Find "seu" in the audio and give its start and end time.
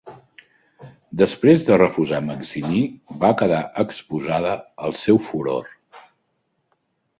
5.05-5.23